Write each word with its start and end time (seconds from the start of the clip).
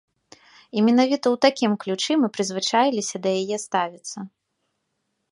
І 0.79 0.83
менавіта 0.85 1.19
ў 1.31 1.35
такім 1.45 1.71
ключы 1.83 2.11
мы 2.21 2.27
прызвычаіліся 2.37 3.15
да 3.25 3.29
яе 3.41 3.57
ставіцца. 3.65 4.17